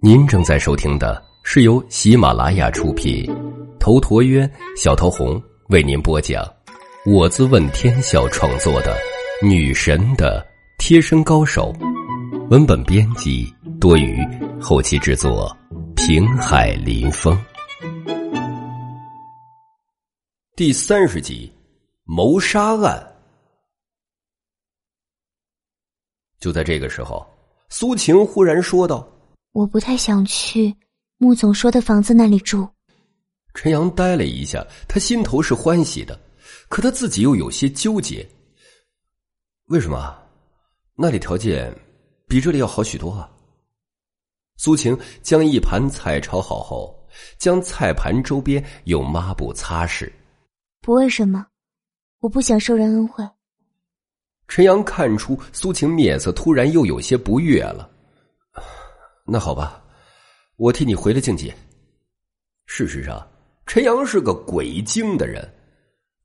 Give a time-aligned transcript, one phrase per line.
[0.00, 3.26] 您正在收听的是由喜马拉雅出品，
[3.80, 6.44] 头陀渊、小桃红为您播讲，
[7.04, 8.96] 我自问天笑创作的
[9.44, 10.46] 《女神的
[10.78, 11.72] 贴身高手》，
[12.50, 14.24] 文本编辑多余，
[14.60, 15.50] 后期制作
[15.96, 17.36] 平海林风，
[20.54, 21.52] 第三十集
[22.04, 23.04] 谋杀案。
[26.38, 27.26] 就在这个时候，
[27.70, 29.08] 苏晴忽然说道
[29.52, 30.74] ：“我不太想去
[31.18, 32.68] 穆总说的房子那里住。”
[33.54, 36.18] 陈阳呆了一下，他心头是欢喜的，
[36.68, 38.28] 可他自己又有些纠结。
[39.66, 40.16] 为什么？
[40.96, 41.72] 那里条件
[42.26, 43.30] 比这里要好许多啊！
[44.56, 46.94] 苏晴将一盘菜炒好后，
[47.38, 50.12] 将菜盘周边用抹布擦拭。
[50.80, 51.46] 不为什么，
[52.18, 53.26] 我不想受人恩惠。
[54.50, 57.88] 陈阳看出苏晴面色突然又有些不悦了，
[59.24, 59.80] 那好吧，
[60.56, 61.54] 我替你回了境界。
[62.66, 63.24] 事实上，
[63.64, 65.48] 陈阳是个鬼精的人，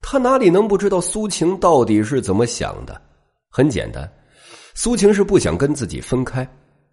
[0.02, 3.00] 他哪里能不知道苏晴到底是怎么想的？
[3.48, 4.12] 很简单，
[4.74, 6.48] 苏晴是不想跟自己分开。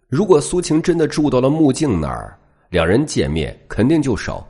[0.07, 2.37] 如果苏晴真的住到了木镜那儿，
[2.69, 4.47] 两人见面肯定就少，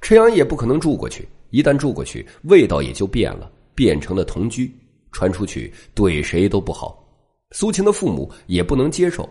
[0.00, 1.28] 陈阳也不可能住过去。
[1.50, 4.72] 一旦住过去，味道也就变了，变成了同居。
[5.12, 7.04] 传出去对谁都不好，
[7.52, 9.28] 苏晴的父母也不能接受。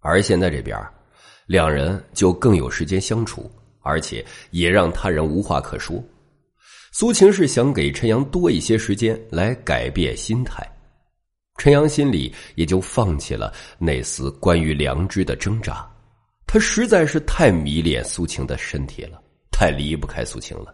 [0.00, 0.78] 而现在这边，
[1.46, 6.02] 两人就更有时间相处，而且也让他人无话可说。
[6.92, 10.64] 苏晴是想给陈阳多一些时间来改变心态，
[11.58, 15.84] 陈阳心里也就放弃了那丝关于良知的挣扎。
[16.46, 19.20] 他实在是太迷恋苏晴的身体了，
[19.50, 20.72] 太离不开苏晴了。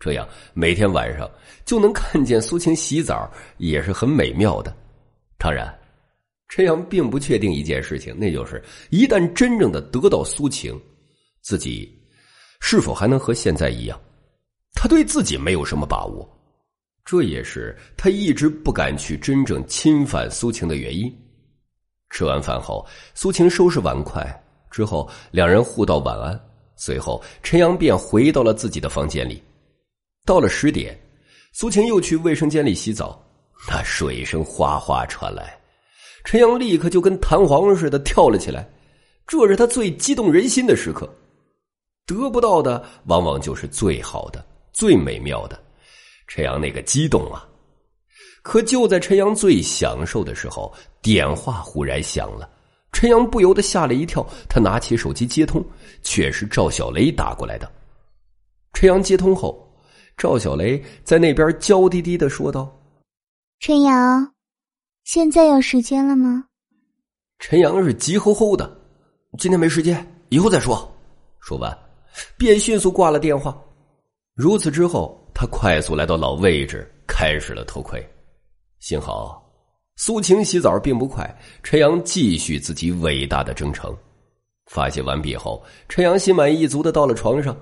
[0.00, 1.30] 这样每天晚上
[1.64, 4.74] 就能看见苏晴洗澡，也是很美妙的。
[5.36, 5.72] 当然，
[6.48, 10.80] 陈阳并不确定一件事情，那就是一旦真正的得到苏晴，
[11.42, 11.94] 自己
[12.60, 14.00] 是否还能和现在一样？
[14.72, 16.26] 他对自己没有什么把握，
[17.04, 21.14] 这也是他一直不敢去真正侵犯苏晴的原因。
[22.08, 24.24] 吃完饭后，苏晴收拾碗筷
[24.70, 26.40] 之后，两人互道晚安。
[26.76, 29.42] 随后，陈阳便回到了自己的房间里。
[30.24, 30.98] 到了十点，
[31.52, 33.20] 苏晴又去卫生间里洗澡，
[33.68, 35.58] 那水声哗哗传来，
[36.24, 38.68] 陈阳立刻就跟弹簧似的跳了起来。
[39.26, 41.08] 这是他最激动人心的时刻，
[42.06, 45.58] 得不到的往往就是最好的、最美妙的。
[46.26, 47.46] 陈阳那个激动啊！
[48.42, 52.48] 可就在陈阳最享受的时候，电话忽然响了，
[52.92, 54.24] 陈阳不由得吓了一跳。
[54.48, 55.64] 他拿起手机接通，
[56.02, 57.70] 却是赵小雷打过来的。
[58.74, 59.66] 陈阳接通后。
[60.20, 62.70] 赵小雷在那边娇滴滴的说道
[63.58, 64.34] ：“陈阳，
[65.02, 66.44] 现在有时间了吗？”
[67.40, 68.70] 陈阳是急吼吼的
[69.40, 70.86] ：“今天没时间，以后再说。”
[71.40, 71.74] 说完，
[72.36, 73.58] 便迅速挂了电话。
[74.34, 78.06] 如此之后，他快速来到老位置，开始了偷窥。
[78.78, 79.42] 幸好
[79.96, 83.96] 苏晴洗澡并不快，陈阳继续自己伟大的征程。
[84.66, 87.56] 发泄完毕后，陈阳心满意足的到了床上。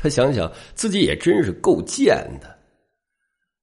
[0.00, 2.56] 他想想自己也真是够贱的，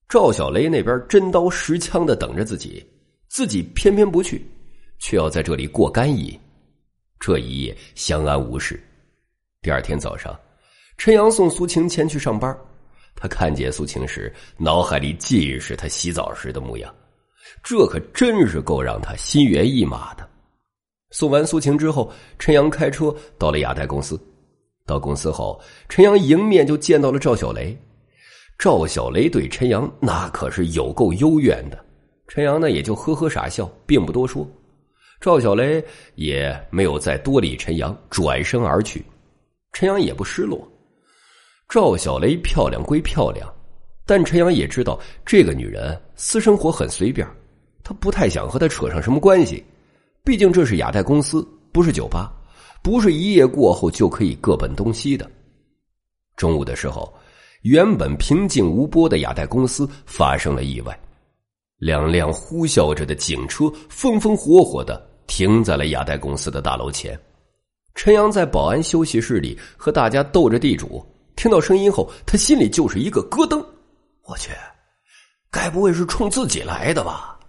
[0.10, 2.86] 赵小雷那边真刀实枪的等着自己，
[3.30, 4.46] 自己偏偏不去，
[5.00, 6.38] 却要在这里过干瘾。
[7.22, 8.78] 这一夜相安无事。
[9.62, 10.38] 第二天早上，
[10.98, 12.54] 陈阳送苏晴前去上班，
[13.16, 16.94] 他看见苏晴时，脑海里尽是他洗澡时的模样，
[17.64, 20.30] 这可真是够让他心猿意马的。
[21.12, 24.20] 送完苏晴之后，陈阳开车到了亚太公司。
[24.86, 25.60] 到公司后，
[25.90, 27.76] 陈阳迎面就见到了赵小雷。
[28.58, 31.86] 赵小雷对陈阳那可是有够幽怨的，
[32.28, 34.48] 陈阳呢也就呵呵傻笑，并不多说。
[35.20, 35.84] 赵小雷
[36.16, 39.04] 也没有再多理陈阳，转身而去。
[39.74, 40.66] 陈阳也不失落。
[41.68, 43.52] 赵小雷漂亮归漂亮，
[44.06, 47.28] 但陈阳也知道这个女人私生活很随便，
[47.84, 49.66] 他不太想和她扯上什么关系。
[50.24, 52.32] 毕竟这是亚太公司，不是酒吧。
[52.86, 55.28] 不是一夜过后就可以各奔东西的。
[56.36, 57.12] 中午的时候，
[57.64, 60.96] 原本平静无波的亚太公司发生了意外，
[61.80, 67.20] 两辆呼啸着的警车风风火火的停在了亚太公司的大楼前。
[67.96, 71.04] 陈阳在保安休息室里和大家斗着地主，
[71.36, 73.66] 听到声音后，他心里就是一个咯噔。
[74.26, 74.52] 我去，
[75.50, 77.40] 该不会是冲自己来的吧？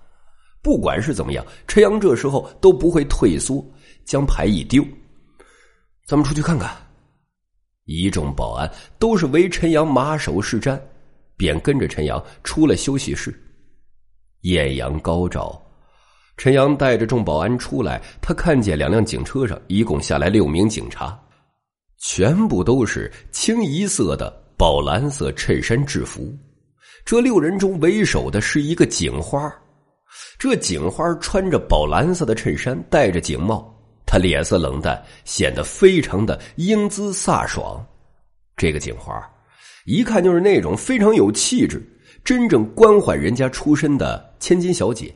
[0.62, 3.62] 不管是怎么样，陈阳这时候都不会退缩，
[4.06, 4.82] 将牌一丢。
[6.06, 6.70] 咱们出去看看。
[7.84, 10.80] 一众保安都是为陈阳马首是瞻，
[11.36, 13.34] 便跟着陈阳出了休息室。
[14.42, 15.60] 艳阳高照，
[16.36, 21.20] 陈阳带着众保安出来，他看见两辆警车上一共下来六名警察，
[21.98, 26.32] 全部都是清一色的宝蓝色衬衫制服。
[27.04, 29.52] 这六人中为首的是一个警花，
[30.38, 33.75] 这警花穿着宝蓝色的衬衫，戴着警帽，
[34.06, 37.84] 他脸色冷淡，显得非常的英姿飒爽。
[38.56, 39.20] 这个警花
[39.84, 41.82] 一看就是那种非常有气质、
[42.24, 45.12] 真正官宦人家出身的千金小姐。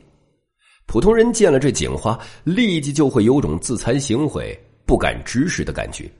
[0.85, 6.11] 普通人见了这警花，立即就会有种自惭形秽、不敢直视的感觉。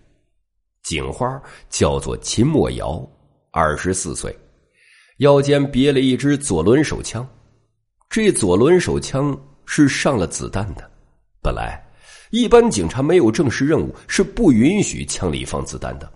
[0.83, 3.06] 警花叫做秦墨瑶，
[3.51, 4.33] 二十四岁，
[5.18, 7.27] 腰间别了一支左轮手枪。
[8.09, 10.89] 这左轮手枪是上了子弹的。
[11.41, 11.81] 本来，
[12.31, 16.12] 一般警察没有正式任务是不允许枪里放子弹的，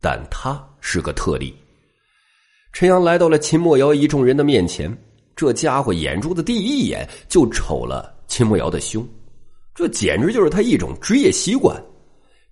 [0.00, 1.54] 但他是个特例。
[2.72, 4.94] 陈阳来到了秦墨瑶一众人的面前。
[5.36, 9.08] 这家伙眼珠子第一眼就瞅了秦墨瑶的胸，
[9.74, 11.82] 这简直就是他一种职业习惯。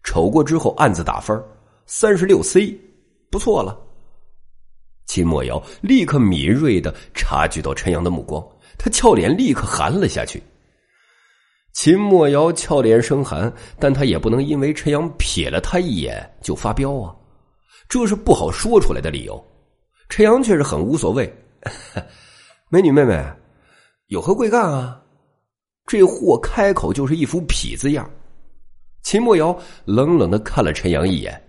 [0.02, 1.38] 瞅过之后暗自打分
[1.84, 2.74] 三十六 C，
[3.30, 3.78] 不错了。
[5.04, 8.42] 秦墨瑶立刻敏锐的察觉到陈阳的目光，
[8.78, 10.42] 他俏脸立刻寒了下去。
[11.80, 17.14] 秦墨瑶俏脸生寒，但他也不能因为陈阳瞥了他一眼就发飙啊，
[17.88, 19.40] 这是不好说出来的理由。
[20.08, 21.32] 陈阳却是很无所谓。
[22.68, 23.24] 美女妹妹，
[24.08, 25.00] 有何贵干啊？
[25.86, 28.10] 这货开口就是一副痞子样。
[29.04, 31.40] 秦墨瑶冷冷的看了陈阳一眼：“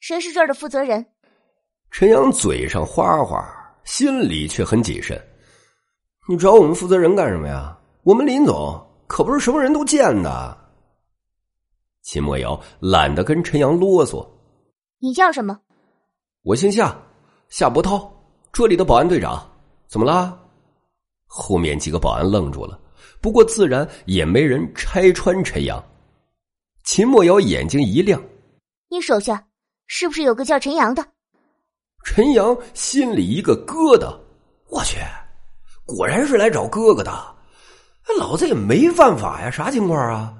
[0.00, 1.04] 谁是这儿的负责人？”
[1.92, 3.46] 陈阳嘴上花花，
[3.84, 5.22] 心里却很谨慎
[6.30, 7.78] ：“你找我们负责人干什么呀？
[8.04, 10.58] 我们林总可不是什么人都见的。”
[12.02, 14.26] 秦墨瑶懒得跟陈阳啰嗦
[14.98, 15.58] ：“你叫什么
[16.42, 16.96] ？”“我姓夏，
[17.48, 18.12] 夏伯涛，
[18.52, 19.44] 这里的保安队长。
[19.88, 20.38] 怎么啦？”
[21.26, 22.78] 后面几个保安愣住了，
[23.20, 25.84] 不过自然也没人拆穿陈阳。
[26.84, 28.22] 秦墨瑶眼睛一亮
[28.88, 29.44] ：“你手下
[29.88, 31.04] 是不是有个叫陈阳的？”
[32.04, 34.16] 陈阳心里一个疙瘩，
[34.70, 34.98] 我去，
[35.84, 37.35] 果然是来找哥哥的。
[38.18, 40.32] 老子也没犯法呀，啥情况啊？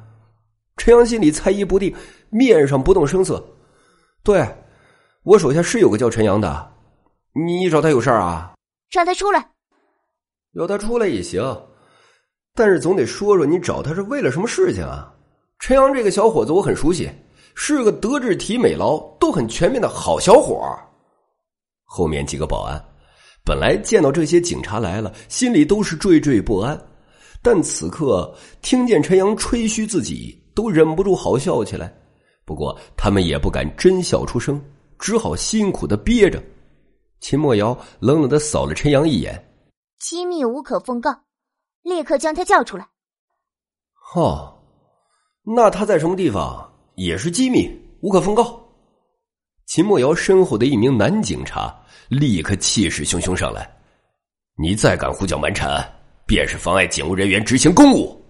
[0.76, 1.94] 陈阳心里猜疑不定，
[2.30, 3.44] 面上不动声色
[4.22, 4.46] ：“对，
[5.22, 6.72] 我手下是有个叫陈阳的，
[7.32, 8.52] 你找他有事儿啊？
[8.90, 9.50] 让他出来。”
[10.52, 11.42] 要他出来也行，
[12.54, 15.12] 但是总得说说你找他是为了什么事情啊？
[15.58, 17.10] 陈阳这个小伙子我很熟悉，
[17.54, 20.62] 是个德智体美劳都很全面的好小伙
[21.84, 22.82] 后面几个保安
[23.44, 26.78] 本来见到这些警察来了，心里都是惴惴不安，
[27.43, 31.93] 但此刻听见陈阳吹嘘自己，都忍不住好笑起来。
[32.44, 34.62] 不过他们也不敢真笑出声，
[34.99, 36.43] 只好辛苦的憋着。
[37.21, 39.43] 秦墨瑶冷冷的扫了陈阳一眼。
[39.99, 41.11] 机密无可奉告，
[41.83, 42.87] 立刻将他叫出来。
[44.15, 44.56] 哦，
[45.43, 47.69] 那他在什么地方也是机密，
[48.00, 48.62] 无可奉告。
[49.67, 51.75] 秦墨瑶身后的一名男警察
[52.09, 53.69] 立刻气势汹汹上来
[54.56, 55.85] ：“你再敢胡搅蛮缠，
[56.26, 58.20] 便是妨碍警务人员执行公务。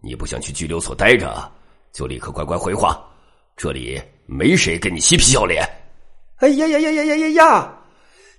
[0.00, 1.50] 你不想去拘留所待着，
[1.92, 3.02] 就立刻乖乖回话，
[3.56, 5.66] 这里没谁跟你嬉皮笑脸。”
[6.38, 7.74] 哎呀呀呀呀呀呀呀！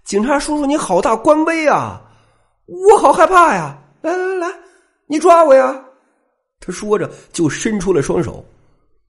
[0.03, 1.99] 警察叔叔，你好大官威啊！
[2.67, 3.75] 我好害怕呀！
[4.01, 4.53] 来来来来，
[5.07, 5.83] 你抓我呀！
[6.59, 8.45] 他说着就伸出了双手。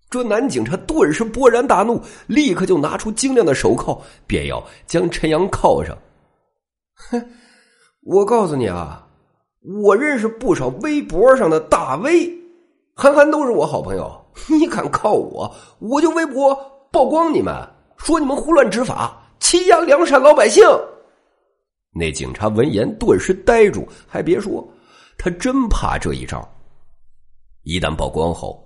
[0.09, 5.97] 这男警察顿时勃然大怒，立刻就拿出精亮的手铐，便要将陈阳铐上。
[7.11, 7.31] 哼！
[8.05, 9.07] 我告诉你啊，
[9.61, 12.33] 我认识不少微博上的大 V，
[12.95, 14.25] 韩寒都是我好朋友。
[14.49, 16.55] 你敢靠我，我就微博
[16.93, 17.55] 曝光你们，
[17.97, 20.65] 说你们胡乱执法，欺压良善老百姓。
[21.91, 24.65] 那警察闻言顿时呆住，还别说，
[25.17, 26.49] 他真怕这一招。
[27.65, 28.65] 一旦曝光后，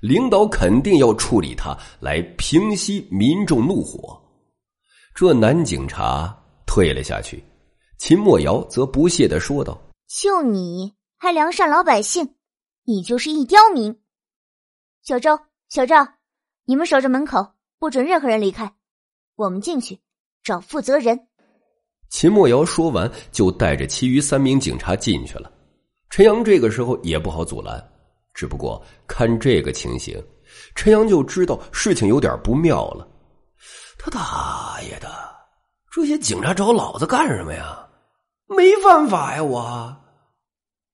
[0.00, 4.20] 领导肯定要处理他，来平息民众怒火。
[5.14, 7.42] 这男警察退了下去，
[7.98, 9.80] 秦墨瑶则不屑的说道
[10.14, 12.34] ：“就你还良善老百姓，
[12.84, 13.98] 你就是一刁民。”
[15.02, 15.38] 小周、
[15.70, 16.06] 小赵，
[16.66, 18.74] 你们守着门口，不准任何人离开。
[19.36, 19.98] 我们进去
[20.42, 21.28] 找负责人。
[22.10, 25.50] 秦墨瑶说完，就带着其余三名警察进去了。
[26.10, 27.82] 陈阳这个时候也不好阻拦，
[28.34, 30.22] 只不过看这个情形，
[30.74, 33.08] 陈阳就知道事情有点不妙了。
[33.98, 35.08] 他大爷的，
[35.90, 37.88] 这些警察找老子干什么呀？
[38.46, 39.42] 没犯法呀！
[39.42, 39.96] 我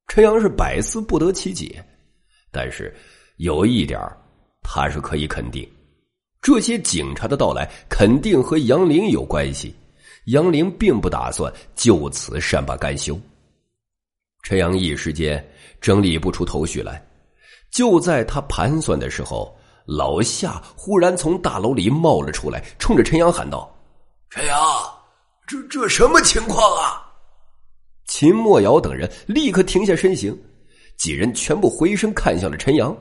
[0.09, 1.85] 陈阳是百思不得其解，
[2.51, 2.93] 但是
[3.37, 4.01] 有一点
[4.63, 5.71] 他是可以肯定，
[6.41, 9.75] 这些警察的到来肯定和杨林有关系。
[10.27, 13.19] 杨林并不打算就此善罢甘休。
[14.43, 15.43] 陈阳一时间
[15.81, 17.03] 整理不出头绪来。
[17.71, 19.55] 就在他盘算的时候，
[19.87, 23.71] 老夏忽然从大楼里冒了出来，冲着陈阳喊道
[24.31, 24.59] ：“陈阳，
[25.47, 27.05] 这这什么情况啊？”
[28.19, 30.37] 秦墨瑶等人立刻停下身形，
[30.97, 32.93] 几人全部回身看向了陈阳。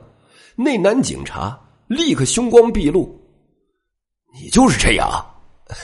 [0.54, 3.20] 那男警察立刻凶光毕露
[4.32, 5.10] ：“你就是陈阳？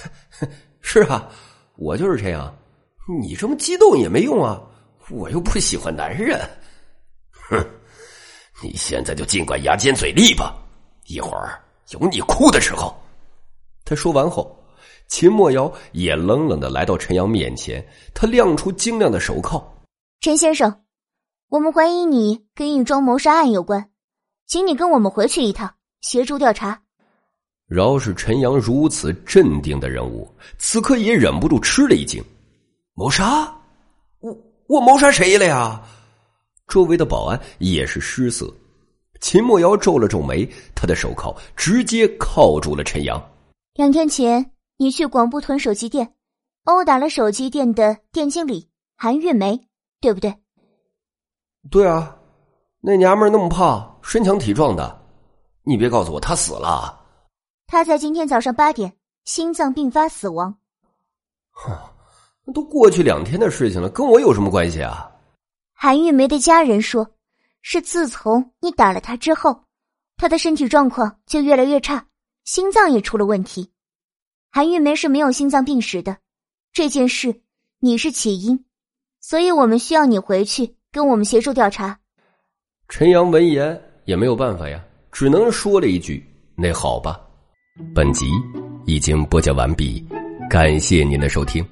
[0.80, 1.28] 是啊，
[1.74, 2.56] 我就是陈阳。
[3.20, 4.62] 你这么激动也没用啊，
[5.10, 6.40] 我又不喜欢男人。
[7.32, 7.58] 哼，
[8.62, 10.54] 你现在就尽管牙尖嘴利吧，
[11.06, 11.60] 一会儿
[11.90, 12.96] 有你哭的时候。”
[13.84, 14.63] 他说完后。
[15.08, 19.62] 秦墨瑶也冷冷的来到陈阳面前，他亮出晶亮的手铐。
[20.20, 20.82] 陈先生，
[21.48, 23.90] 我们怀疑你跟一桩谋杀案有关，
[24.46, 26.80] 请你跟我们回去一趟，协助调查。
[27.66, 32.22] 饶是陈阳如此镇定的人物，此刻也忍不住吃了一惊。
[32.94, 33.52] 谋杀？
[34.20, 35.80] 我我谋杀谁了呀？
[36.66, 38.52] 周围的保安也是失色。
[39.20, 43.22] 秦墨瑶皱了皱眉，他的手铐直接铐住了陈阳。
[43.74, 44.50] 两天前。
[44.76, 46.14] 你去广布屯手机店，
[46.64, 49.68] 殴打了手机店的店经理韩月梅，
[50.00, 50.34] 对不对？
[51.70, 52.16] 对啊，
[52.80, 55.02] 那娘们那么胖，身强体壮的，
[55.62, 57.00] 你别告诉我她死了。
[57.66, 58.92] 她在今天早上八点
[59.24, 60.56] 心脏病发死亡。
[61.52, 61.72] 哼，
[62.44, 65.10] 那都过去两天的事情了，跟我有什么关系啊？
[65.72, 67.08] 韩玉梅的家人说，
[67.62, 69.64] 是自从你打了她之后，
[70.16, 72.06] 她的身体状况就越来越差，
[72.44, 73.72] 心脏也出了问题。
[74.54, 76.18] 韩玉梅是没有心脏病史的，
[76.72, 77.40] 这件事
[77.80, 78.64] 你是起因，
[79.20, 81.98] 所以我们需要你回去跟我们协助调查。
[82.88, 84.80] 陈阳闻言也没有办法呀，
[85.10, 87.20] 只能说了一句：“那好吧。”
[87.92, 88.26] 本集
[88.86, 90.06] 已经播讲完毕，
[90.48, 91.66] 感谢您的收听。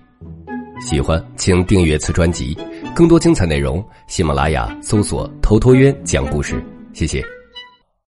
[0.81, 2.53] 喜欢请订阅此专辑，
[2.97, 6.61] 更多精彩内容，喜马拉雅搜索“头陀渊讲故事”。
[6.93, 7.25] 谢谢。